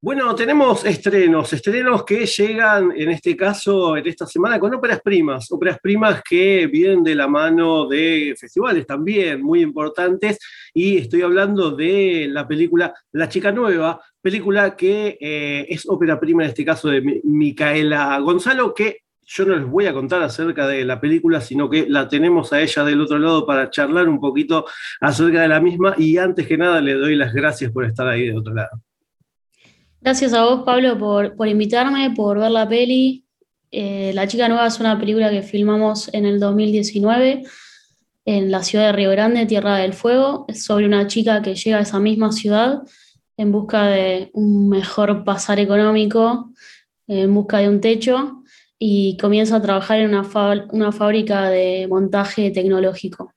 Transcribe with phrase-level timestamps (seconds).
[0.00, 5.50] Bueno, tenemos estrenos, estrenos que llegan en este caso, en esta semana, con óperas primas,
[5.50, 10.38] óperas primas que vienen de la mano de festivales también muy importantes,
[10.72, 16.44] y estoy hablando de la película La Chica Nueva, película que eh, es ópera prima
[16.44, 20.84] en este caso de Micaela Gonzalo, que yo no les voy a contar acerca de
[20.84, 24.64] la película, sino que la tenemos a ella del otro lado para charlar un poquito
[25.00, 28.28] acerca de la misma, y antes que nada le doy las gracias por estar ahí
[28.28, 28.80] de otro lado.
[30.00, 33.24] Gracias a vos, Pablo, por, invitarme, por ver la peli.
[33.70, 37.42] Eh, la chica nueva es una película que filmamos en el 2019
[38.24, 40.46] en la ciudad de Río Grande, Tierra del Fuego.
[40.54, 42.82] Sobre una chica que llega a esa misma ciudad
[43.36, 46.52] en busca de un mejor pasar económico,
[47.06, 48.42] en busca de un techo,
[48.78, 50.28] y comienza a trabajar en una,
[50.70, 53.32] una fábrica de montaje tecnológico.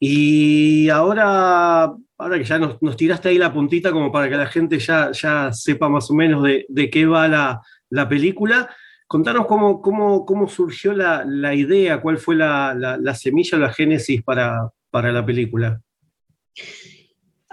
[0.00, 4.78] Y ahora ahora que ya nos, tiraste ahí la puntita como para que la gente
[4.78, 8.68] ya, ya sepa más o menos de, qué va la, película,
[9.06, 15.10] contanos cómo, cómo, surgió la, idea, cuál fue la, semilla o la génesis para, para
[15.12, 15.80] la película.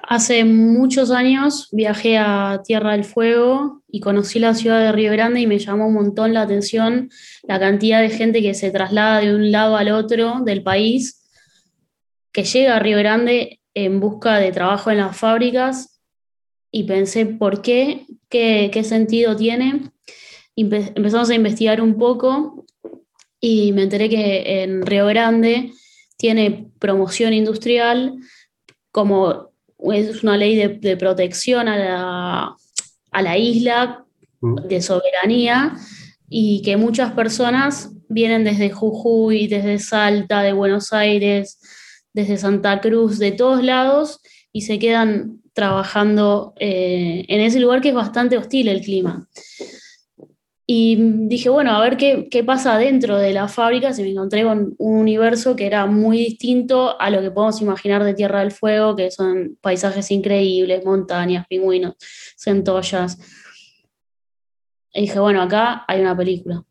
[0.09, 5.41] Hace muchos años viajé a Tierra del Fuego y conocí la ciudad de Río Grande
[5.41, 7.09] y me llamó un montón la atención
[7.43, 11.29] la cantidad de gente que se traslada de un lado al otro del país,
[12.31, 16.01] que llega a Río Grande en busca de trabajo en las fábricas
[16.71, 19.91] y pensé por qué, qué, sentido tiene.
[20.55, 22.65] empezamos a investigar un poco
[23.39, 25.73] y me enteré que en Río Grande
[26.17, 28.15] tiene promoción industrial
[28.91, 29.51] como
[29.93, 32.55] es una ley de, protección a la,
[33.11, 34.05] a la isla
[34.41, 34.55] mm.
[34.67, 35.77] de soberanía
[36.27, 41.59] y que muchas personas vienen desde Jujuy, desde Salta, de Buenos Aires,
[42.17, 47.89] desde Santa Cruz, de todos lados, y se quedan trabajando eh, en ese lugar que
[47.89, 49.29] es bastante hostil el clima.
[50.65, 50.97] Y
[51.27, 54.73] dije, bueno, a ver qué, qué, pasa dentro de la fábrica, se me encontré con
[54.79, 58.95] un universo que era muy distinto a lo que podemos imaginar de Tierra del Fuego,
[58.95, 61.93] que son paisajes increíbles, montañas, pingüinos,
[62.35, 63.19] centollas.
[64.91, 66.63] Y dije, bueno, acá hay una película.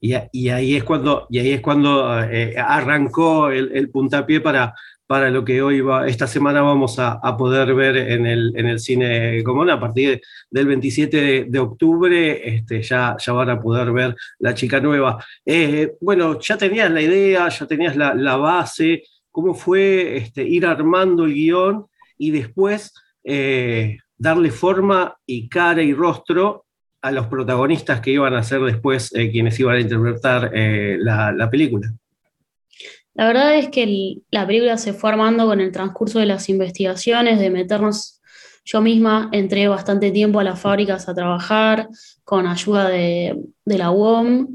[0.00, 0.14] Y,
[0.48, 4.74] ahí es cuando, eh, arrancó el, puntapié para,
[5.06, 8.78] para lo que hoy va, esta semana vamos a, poder ver en el, en el
[8.78, 9.68] cine común.
[9.68, 14.80] A partir del 27 de, octubre este, ya, ya van a poder ver La Chica
[14.80, 15.22] Nueva.
[15.44, 21.24] Eh, bueno, ya tenías la idea, ya tenías la, base, cómo fue este, ir armando
[21.24, 21.86] el guion
[22.16, 26.66] y después eh, darle forma y cara y rostro
[27.02, 31.48] a los protagonistas que iban a ser después eh, quienes iban a interpretar eh, la,
[31.50, 31.92] película.
[33.14, 37.38] La verdad es que la película se fue armando con el transcurso de las investigaciones,
[37.38, 38.20] de meternos,
[38.64, 41.88] yo misma entré bastante tiempo a las fábricas a trabajar
[42.22, 44.48] con ayuda de, la UOM,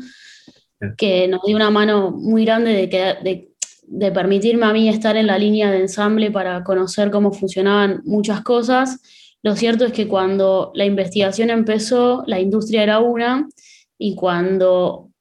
[0.98, 3.50] que nos dio una mano muy grande de, que,
[3.88, 8.42] de permitirme a mí estar en la línea de ensamble para conocer cómo funcionaban muchas
[8.42, 9.00] cosas
[9.46, 13.48] lo cierto es que cuando la investigación empezó, la industria era una,
[13.96, 15.12] y cuando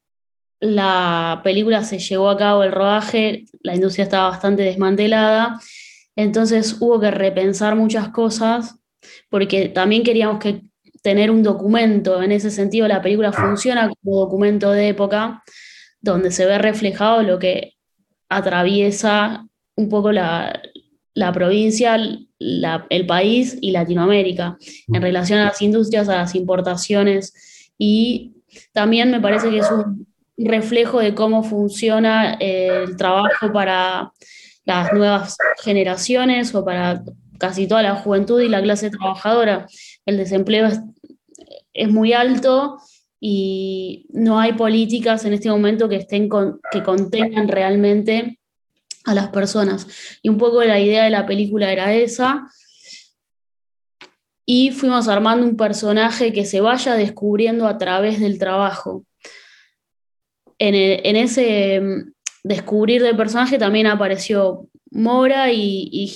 [0.61, 5.61] la película se llevó a cabo el rodaje, la industria estaba bastante desmantelada,
[6.17, 8.77] entonces hubo que repensar muchas cosas,
[9.29, 10.63] porque también queríamos que
[11.03, 15.43] tener un documento, en ese sentido la película funciona como documento de época,
[16.01, 17.75] donde se ve reflejado lo que
[18.31, 19.47] atraviesa
[19.77, 20.63] un poco la,
[21.15, 24.59] la provincia, el país y Latinoamérica
[24.93, 27.33] en relación a las industrias, a las importaciones
[27.79, 28.33] y
[28.73, 30.07] también me parece que es un
[30.37, 34.13] reflejo de cómo funciona el trabajo para
[34.65, 37.03] las nuevas generaciones o para
[37.39, 39.67] casi toda la juventud y la clase trabajadora.
[40.07, 40.81] El desempleo es,
[41.73, 42.79] es muy alto
[43.21, 46.29] y no hay políticas en este momento que estén
[46.71, 48.39] que contengan realmente
[49.05, 49.87] a las personas.
[50.23, 52.49] Y un poco la idea de la película era esa.
[54.47, 59.05] Y fuimos armando un personaje que se vaya descubriendo a través del trabajo.
[60.59, 62.13] En, ese mm,
[62.43, 66.15] descubrir del personaje también apareció Mora y,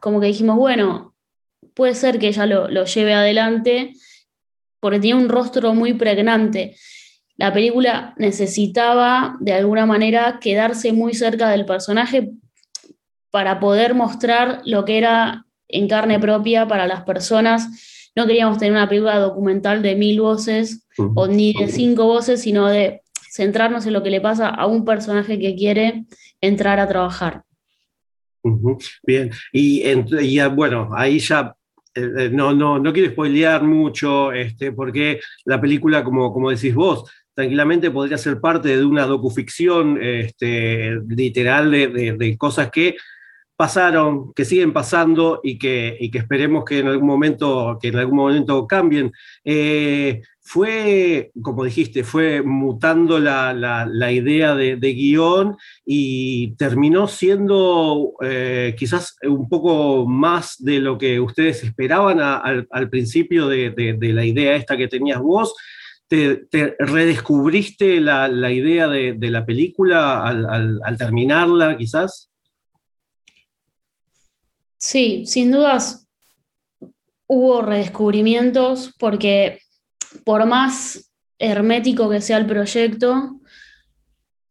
[0.00, 1.14] como que dijimos, bueno,
[1.74, 3.92] puede ser que ella lo, lo lleve adelante
[4.80, 6.76] porque tiene un rostro muy pregnante.
[7.36, 12.30] La película necesitaba de alguna manera quedarse muy cerca del personaje
[13.30, 18.12] para poder mostrar lo que era en carne propia para las personas.
[18.14, 22.68] No queríamos tener una película documental de mil voces o ni de cinco voces, sino
[22.68, 23.02] de
[23.32, 26.04] centrarnos en lo que le pasa a un personaje que quiere
[26.40, 27.42] entrar a trabajar.
[29.02, 29.82] Bien, y,
[30.54, 31.56] bueno, ahí ya
[31.94, 36.74] eh, eh, no, no, no quiero spoilear mucho, este, porque la película, como, como decís
[36.74, 42.96] vos, tranquilamente podría ser parte de una docuficción este, literal de, cosas que
[43.56, 48.66] pasaron, que siguen pasando y que, esperemos que en algún momento, que en algún momento
[48.66, 49.12] cambien.
[49.44, 59.16] Eh, fue, como dijiste, fue mutando la, idea de, guion y terminó siendo eh, quizás
[59.22, 64.86] un poco más de lo que ustedes esperaban al, principio de, la idea esta que
[64.86, 65.54] tenías vos.
[66.08, 66.46] ¿Te,
[66.78, 72.30] redescubriste la, idea de, la película al terminarla, quizás?
[74.76, 76.06] Sí, sin dudas
[77.26, 79.60] hubo redescubrimientos porque
[80.24, 83.40] por más hermético que sea el proyecto,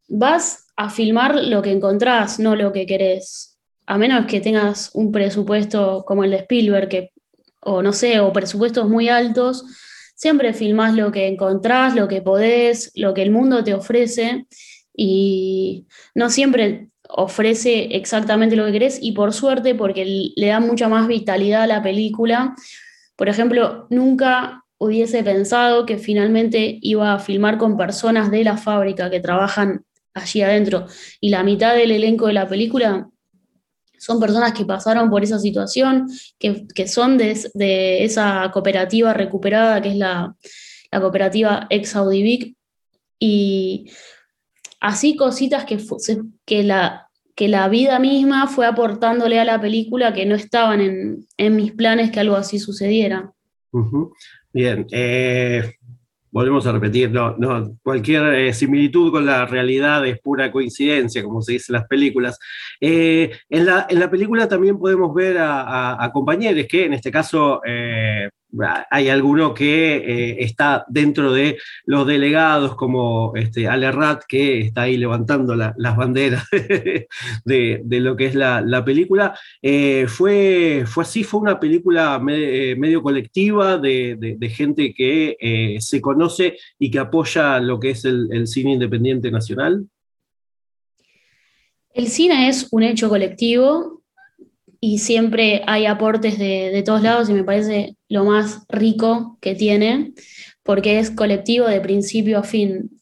[0.08, 3.58] vas a filmar lo que encontrás, no lo que querés.
[3.86, 7.12] A menos que tengas un presupuesto como el de Spielberg,
[7.62, 9.66] o no sé, o presupuestos muy altos,
[10.16, 14.46] siempre filmás lo que encontrás, lo que podés, lo que el mundo te ofrece,
[14.96, 20.88] y no siempre ofrece exactamente lo que querés, y por suerte, porque le da mucha
[20.88, 22.56] más vitalidad a la película.
[23.16, 29.10] Por ejemplo, nunca hubiese pensado que finalmente iba a filmar con personas de la fábrica
[29.10, 30.88] que trabajan allí adentro.
[31.20, 33.10] Y la mitad del elenco de la película
[34.04, 36.08] son personas que pasaron por esa situación,
[36.38, 40.36] que, son de, esa cooperativa recuperada, que es la,
[40.92, 42.54] cooperativa ex Audivic.
[43.18, 43.90] Y
[44.82, 45.78] así cositas que,
[46.46, 50.82] que, la, que la vida misma fue aportándole a la película que no estaban
[51.38, 53.32] en, mis planes que algo así sucediera.
[54.52, 55.76] Bien, eh,
[56.34, 61.54] volvemos a repetir, no, cualquier eh, similitud con la realidad es pura coincidencia, como se
[61.54, 62.40] dice en las películas.
[62.82, 67.62] Eh, en, la, en, la, película también podemos ver a, compañeros que en este caso
[68.90, 74.84] hay alguno que eh, está dentro de los delegados, como este, Ale Rat, que está
[74.84, 76.46] ahí levantando las banderas
[77.46, 79.38] de, lo que es la, película.
[79.62, 86.58] Eh, fue, fue así, fue una película eh, medio colectiva de, gente que se conoce
[86.78, 89.88] y que apoya lo que es el cine independiente nacional.
[91.94, 94.03] El cine es un hecho colectivo
[94.86, 100.12] y siempre hay aportes de, todos lados y me parece lo más rico que tiene,
[100.62, 103.00] porque es colectivo de principio a fin,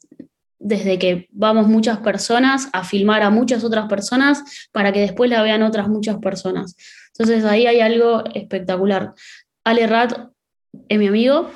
[0.59, 5.41] desde que vamos muchas personas a filmar a muchas otras personas para que después la
[5.41, 6.75] vean otras muchas personas.
[7.17, 9.15] Entonces ahí hay algo espectacular.
[9.63, 10.29] Ale Rat
[10.87, 11.49] es mi amigo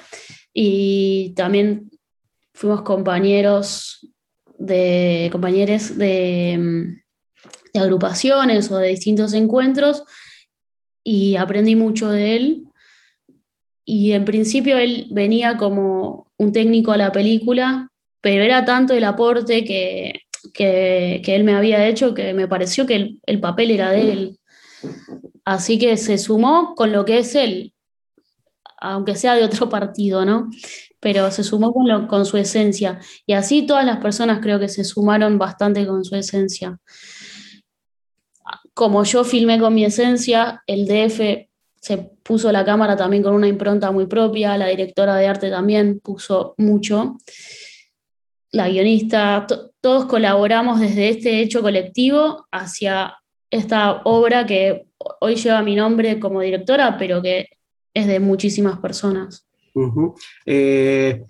[0.55, 1.91] y también
[2.51, 4.11] fuimos compañeros
[4.57, 7.03] de compañeros de
[7.75, 10.03] de agrupaciones o de distintos encuentros
[11.03, 12.63] y aprendí mucho de él.
[13.85, 17.89] Y en principio él venía como un técnico a la película,
[18.21, 20.21] pero era tanto el aporte que,
[20.53, 24.39] que, él me había hecho que me pareció que el, el, papel era de él.
[25.43, 27.73] Así que se sumó con lo que es él,
[28.77, 30.49] aunque sea de otro partido, ¿no?
[30.99, 32.99] Pero se sumó con, con su esencia.
[33.27, 36.79] Y así todas las personas creo que se sumaron bastante con su esencia
[38.75, 41.47] como yo filmé con mi esencia, el DF
[41.81, 45.99] se puso la cámara también con una impronta muy propia, la directora de arte también
[46.01, 47.17] puso mucho,
[48.51, 49.47] la guionista,
[49.79, 53.15] todos colaboramos desde este hecho colectivo hacia
[53.49, 54.87] esta obra que
[55.21, 57.47] hoy lleva mi nombre como directora, pero que
[57.93, 59.47] es de muchísimas personas.
[60.45, 61.23] Eh,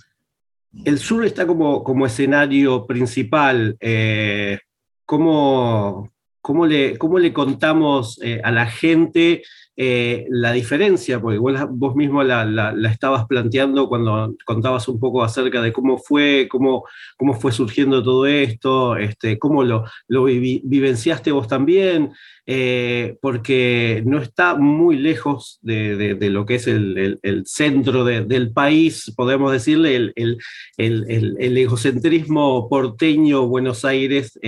[0.84, 3.78] el sur está como, como escenario principal.
[3.80, 4.58] Eh,
[5.06, 6.10] ¿cómo,
[6.46, 9.42] ¿Cómo le, cómo le contamos eh, a la gente
[9.76, 11.20] eh, la diferencia?
[11.20, 16.84] Porque vos mismo la, estabas planteando cuando contabas un poco acerca de cómo fue, cómo,
[17.18, 22.12] cómo fue surgiendo todo esto, este, cómo lo, lo vivenciaste vos también,
[22.48, 29.52] eh, porque no está muy lejos de, lo que es el, centro del país, podemos
[29.52, 34.40] decirle, el, egocentrismo porteño Buenos Aires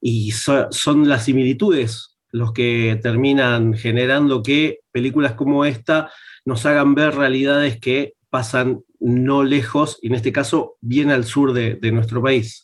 [0.00, 6.10] y son las similitudes los que terminan generando que películas como esta
[6.44, 11.52] nos hagan ver realidades que pasan no lejos, y en este caso bien al sur
[11.52, 12.62] de, nuestro país.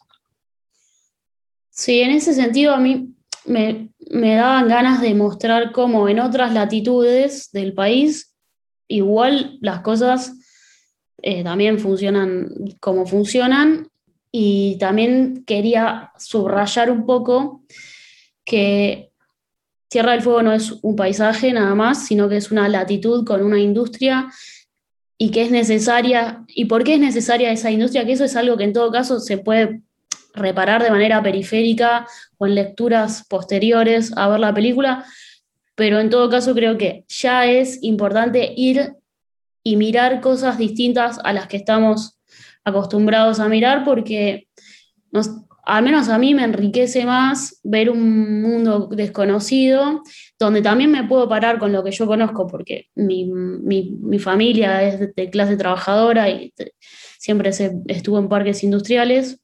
[1.71, 3.15] Sí, en ese sentido a mí
[3.49, 8.35] me, daban ganas de mostrar cómo en otras latitudes del país
[8.87, 10.33] igual las cosas
[11.23, 12.49] eh, también funcionan
[12.81, 13.89] como funcionan.
[14.31, 17.65] Y también quería subrayar un poco
[18.45, 19.11] que
[19.89, 23.43] Tierra del Fuego no es un paisaje nada más, sino que es una latitud con
[23.43, 24.31] una industria
[25.17, 28.57] y que es necesaria, y por qué es necesaria esa industria, que eso es algo
[28.57, 29.81] que en todo caso se puede
[30.35, 32.07] reparar de manera periférica
[32.37, 35.05] o en lecturas posteriores a ver la película,
[35.75, 38.95] pero en todo caso creo que ya es importante ir
[39.63, 42.19] y mirar cosas distintas a las que estamos
[42.65, 44.49] acostumbrados a mirar porque
[45.11, 45.31] nos,
[45.69, 50.03] al menos a mí me enriquece más ver un mundo desconocido,
[50.39, 55.31] donde también me puedo parar con lo que yo conozco, porque mi, familia es de,
[55.31, 56.55] clase trabajadora y
[57.19, 57.51] siempre
[57.89, 59.41] estuvo en parques industriales,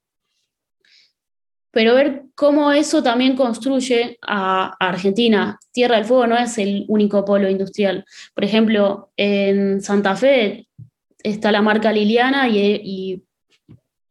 [1.74, 5.58] pero ver cómo eso también construye a, Argentina.
[5.72, 8.04] Tierra del Fuego no es el único polo industrial.
[8.34, 10.68] Por ejemplo, en Santa Fe
[11.22, 13.24] está la marca Liliana y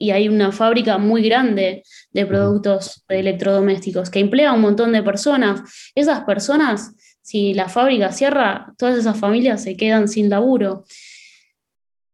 [0.03, 5.01] y hay una fábrica muy grande de productos electrodomésticos que emplea a un montón de
[5.01, 5.62] personas.
[5.96, 10.84] Esas personas, si la fábrica cierra, todas esas familias se quedan sin laburo.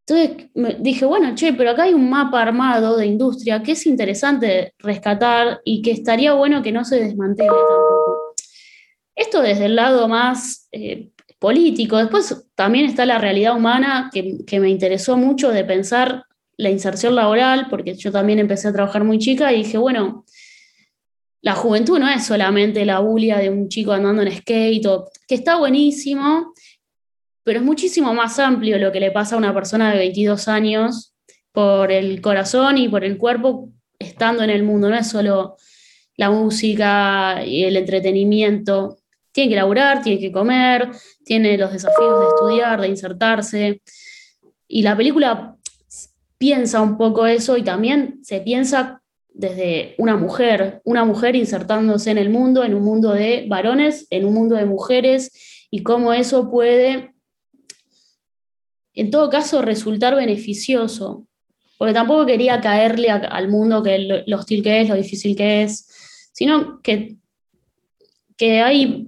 [0.10, 0.50] Entonces
[0.80, 5.62] dije, bueno, che, pero acá hay un mapa armado de industria que es interesante rescatar
[5.64, 8.36] y que estaría bueno que no se desmantele tampoco.
[9.16, 11.98] Esto desde el lado más eh, político.
[11.98, 16.24] Después también está la realidad humana que, me interesó mucho de pensar
[16.58, 20.26] la inserción laboral, porque yo también empecé a trabajar muy chica y dije, bueno,
[21.42, 24.86] la juventud no es solamente la bulia de un chico andando en skate,
[25.28, 26.54] que está buenísimo,
[27.50, 31.16] pero es muchísimo más amplio lo que le pasa a una persona de 22 años
[31.52, 35.58] por el corazón y por el cuerpo estando en el mundo, no es solo
[36.16, 39.00] la música y el entretenimiento.
[39.32, 40.92] Tiene que laburar, tiene que comer,
[41.26, 43.82] tiene los desafíos de estudiar, de insertarse.
[44.68, 45.56] Y la película
[46.38, 49.02] piensa un poco eso y también se piensa
[49.34, 54.26] desde una mujer, una mujer insertándose en el mundo, en un mundo de varones, en
[54.26, 55.32] un mundo de mujeres,
[55.72, 57.16] y cómo eso puede,
[58.94, 61.26] en todo caso, resultar beneficioso.
[61.78, 65.88] Porque tampoco quería caerle al mundo que lo, hostil que es, lo difícil que es,
[66.34, 67.16] sino que,
[68.36, 69.08] que hay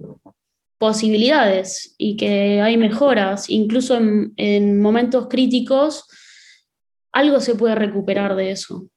[0.78, 6.06] posibilidades y que hay mejoras, incluso en, en momentos críticos
[7.12, 8.88] algo se puede recuperar de eso.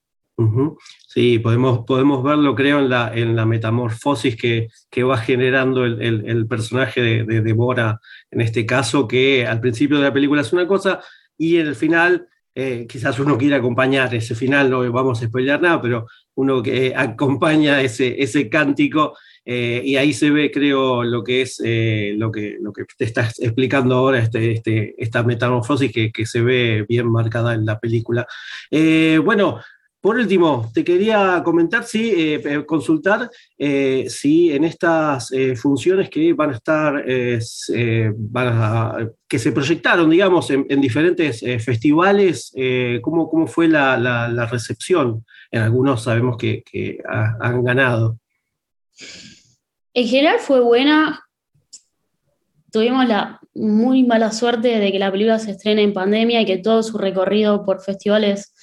[1.07, 7.01] Sí, podemos, podemos verlo, creo, en la, en la metamorfosis que, va generando el, personaje
[7.01, 7.97] de, de,
[8.31, 11.01] en este caso, que al principio de la película es una cosa
[11.37, 12.27] y en el final
[12.57, 16.93] eh, quizás uno quiere acompañar ese final, no vamos a spoiler nada, pero uno que
[16.95, 22.31] acompaña ese, ese cántico eh, y ahí se ve, creo, lo que es eh, lo,
[22.31, 26.85] que, lo que te estás explicando ahora, este, este, esta metamorfosis que, que, se ve
[26.87, 28.25] bien marcada en la película.
[28.71, 29.59] Bueno,
[30.05, 37.03] por último, te quería comentar, sí, consultar si en estas funciones que van a estar,
[37.03, 37.39] que
[39.39, 42.53] se proyectaron, digamos, en, diferentes festivales,
[43.01, 45.25] ¿cómo, ¿cómo, fue la, recepción?
[45.49, 48.19] En algunos sabemos que, que han ganado.
[49.91, 51.25] En general fue buena.
[52.71, 56.59] Tuvimos la muy mala suerte de que la película se estrene en pandemia y que
[56.59, 58.53] todo su recorrido por festivales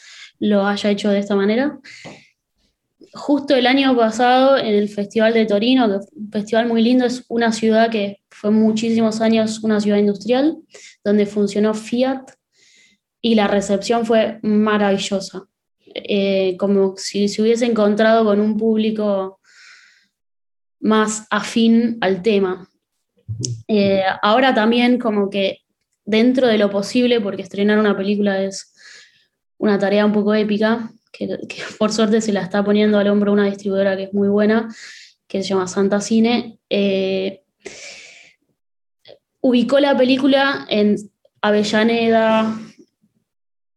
[0.42, 1.78] lo haya hecho de esta manera.
[3.14, 7.24] Justo el año pasado en el Festival de Torino, que un festival muy lindo, es
[7.28, 10.56] una ciudad que fue muchísimos años una ciudad industrial,
[11.04, 12.24] donde funcionó Fiat
[13.20, 15.44] y la recepción fue maravillosa.
[15.94, 19.38] Eh, como si se hubiese encontrado con un público
[20.80, 22.68] más afín al tema.
[23.68, 25.58] Eh, ahora también como que
[26.04, 28.71] dentro de lo posible, porque estrenar una película es
[29.62, 31.38] una tarea un poco épica, que,
[31.78, 34.68] por suerte se la está poniendo al hombro una distribuidora que es muy buena,
[35.28, 37.42] que se llama Santa Cine, eh,
[39.40, 40.96] ubicó la película en
[41.40, 42.58] Avellaneda,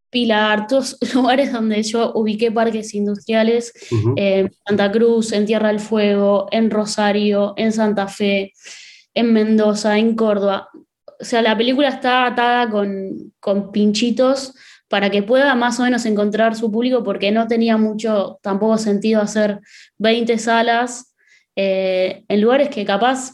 [0.10, 3.72] Pilar, todos lugares donde yo ubiqué parques industriales,
[4.15, 8.54] en Santa Cruz, en Tierra del Fuego, en Rosario, en Santa Fe,
[9.13, 10.70] en Mendoza, en Córdoba.
[11.20, 14.56] O sea, la película está atada con, con pinchitos
[14.96, 19.20] para que pueda más o menos encontrar su público, porque no tenía mucho tampoco sentido
[19.20, 19.60] hacer
[19.98, 21.14] 20 salas
[21.54, 23.34] eh, en lugares que capaz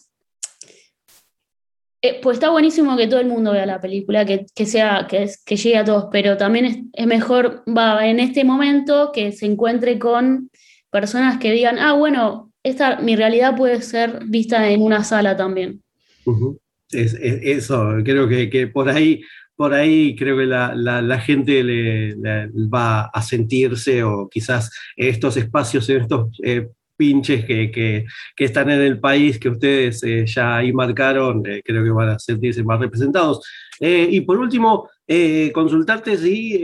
[2.01, 5.55] Eh, pues está buenísimo que todo el mundo vea la película, que, sea, que, que,
[5.55, 10.49] llegue a todos, pero también es, mejor va, en este momento que se encuentre con
[10.89, 15.83] personas que digan, ah, bueno, esta, mi realidad puede ser vista en una sala también.
[16.91, 19.21] eso, creo que, por ahí,
[19.61, 22.15] por ahí creo que la, gente le,
[22.67, 29.37] va a sentirse o quizás estos espacios, estos eh, pinches que, están en el país
[29.37, 33.47] que ustedes eh, ya ahí marcaron, eh, creo que van a sentirse más representados.
[33.79, 34.89] Y por último,
[35.53, 36.59] consultarte si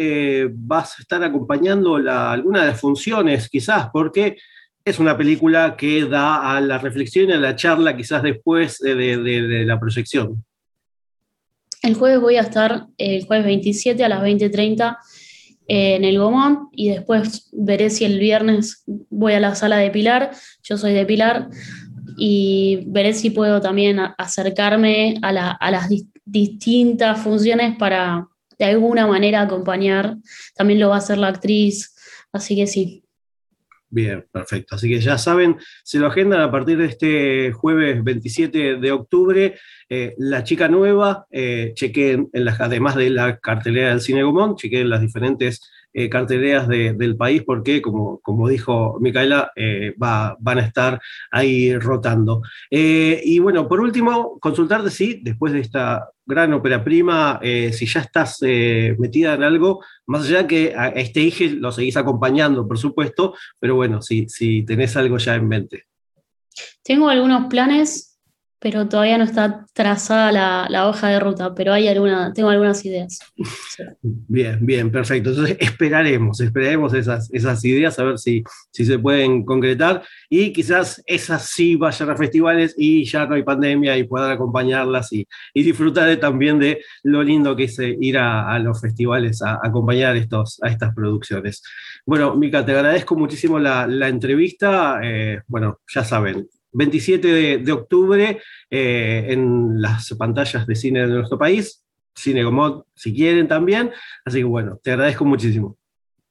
[0.56, 4.38] vas a estar acompañando la, alguna de las funciones, quizás, porque
[4.84, 8.96] es una película que da a la reflexión y a la charla quizás después de,
[8.96, 10.44] de la proyección.
[11.88, 14.98] El jueves voy a estar, el jueves 27 a las 20.30
[15.70, 20.32] en el Gomón y después veré si el viernes voy a la sala de Pilar,
[20.64, 21.48] yo soy de Pilar,
[22.18, 25.88] y veré si puedo también acercarme a, las
[26.26, 28.28] distintas funciones para
[28.60, 30.18] de alguna manera acompañar.
[30.56, 31.96] También lo va a hacer la actriz,
[32.34, 33.07] así que sí.
[33.90, 34.76] Bien, perfecto.
[34.76, 39.56] Así que ya saben, se lo agendan a partir de este jueves 27 de octubre.
[39.90, 44.90] Eh, la chica nueva, eh, en las, además de la cartelera del Cine Gomón, chequen
[44.90, 45.62] las diferentes
[45.98, 51.00] eh, del país porque, como, como dijo Micaela, eh, va, van a estar
[51.32, 52.42] ahí rotando.
[52.70, 58.40] y bueno, por último, consultarte si después de esta gran ópera prima, si ya estás
[58.98, 63.76] metida en algo, más allá que a este hijo lo seguís acompañando, por supuesto, pero
[63.76, 65.86] bueno, si, si tenés algo ya en mente.
[66.84, 68.07] Tengo algunos planes
[68.60, 73.20] pero todavía no está trazada la, hoja de ruta, pero hay alguna, tengo algunas ideas.
[74.02, 75.30] Bien, bien, perfecto.
[75.30, 81.04] Entonces esperaremos, esperaremos esas, esas ideas a ver si, si se pueden concretar y quizás
[81.06, 86.16] esas sí vayan a festivales y ya no hay pandemia y puedan acompañarlas y, disfrutar
[86.18, 90.70] también de lo lindo que es eh, ir a, los festivales a, acompañar estos, a
[90.70, 91.62] estas producciones.
[92.06, 95.00] Bueno, Mica, te agradezco muchísimo la, entrevista.
[95.04, 101.38] Eh, bueno, ya saben, 27 de, octubre eh, en las pantallas de cine de nuestro
[101.38, 103.92] país, Cine Gomod, si quieren también.
[104.24, 105.76] Así que bueno, te agradezco muchísimo.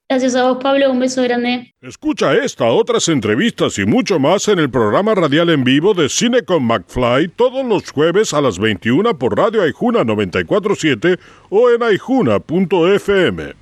[0.08, 0.92] Gracias a vos, Pablo.
[0.92, 1.74] Un beso grande.
[1.80, 6.42] Escucha esta, otras entrevistas y mucho más en el programa radial en vivo de Cine
[6.42, 11.18] con McFly todos los jueves a las 21 por Radio Aijuna 947
[11.50, 13.56] o en aijuna.fm.